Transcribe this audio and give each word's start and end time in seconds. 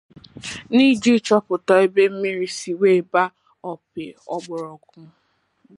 N'iji 0.75 1.11
chọpụta 1.25 1.73
ebe 1.85 2.03
mmiri 2.11 2.47
siri 2.57 2.77
wee 2.79 3.01
bàá 3.11 3.33
òpì 3.71 4.03
ụgbọgụrụ 4.35 5.03